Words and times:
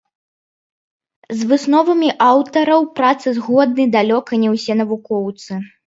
З 1.41 1.51
высновамі 1.51 2.09
аўтараў 2.31 2.81
працы 3.03 3.27
згодны 3.39 3.83
далёка 4.01 4.31
не 4.45 4.49
ўсе 4.59 4.73
навукоўцы. 4.85 5.65